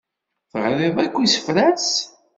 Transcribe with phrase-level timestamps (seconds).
[0.51, 1.89] Teɣriḍ akk isefra-s?